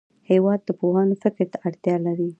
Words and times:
هېواد 0.29 0.59
د 0.65 0.69
پوهانو 0.79 1.15
فکر 1.23 1.45
ته 1.51 1.57
اړتیا 1.67 1.95
لري. 2.05 2.29